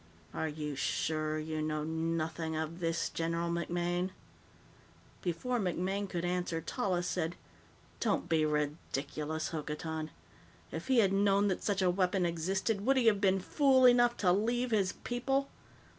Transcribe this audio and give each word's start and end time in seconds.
Are 0.33 0.47
you 0.47 0.75
sure 0.75 1.37
you 1.37 1.61
know 1.61 1.83
nothing 1.83 2.55
of 2.55 2.79
this, 2.79 3.07
General 3.07 3.51
MacMaine?" 3.51 4.09
Before 5.21 5.59
MacMaine 5.59 6.09
could 6.09 6.25
answer, 6.25 6.59
Tallis 6.59 7.05
said, 7.05 7.35
"Don't 7.99 8.27
be 8.27 8.43
ridiculous, 8.43 9.49
Hokotan! 9.49 10.09
If 10.71 10.87
he 10.87 10.97
had 11.01 11.13
known 11.13 11.49
that 11.49 11.61
such 11.63 11.83
a 11.83 11.91
weapon 11.91 12.25
existed, 12.25 12.83
would 12.83 12.97
he 12.97 13.05
have 13.05 13.21
been 13.21 13.39
fool 13.39 13.85
enough 13.85 14.17
to 14.17 14.31
leave 14.31 14.71
his 14.71 14.93
people? 15.03 15.51